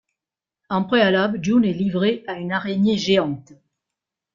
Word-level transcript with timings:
En 0.69 0.83
préalable, 0.83 1.43
June 1.43 1.63
est 1.63 1.73
livrée 1.73 2.23
à 2.25 2.33
une 2.39 2.51
araignée 2.51 2.97
géante. 2.97 3.53